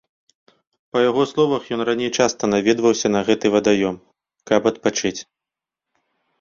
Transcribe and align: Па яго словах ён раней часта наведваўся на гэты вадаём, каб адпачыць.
Па 0.95 1.03
яго 1.09 1.25
словах 1.31 1.67
ён 1.77 1.81
раней 1.91 2.09
часта 2.25 2.43
наведваўся 2.55 3.07
на 3.15 3.21
гэты 3.29 3.47
вадаём, 3.59 3.95
каб 4.53 4.61
адпачыць. 4.73 5.17